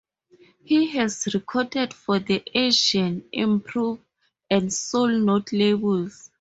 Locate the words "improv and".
3.31-4.73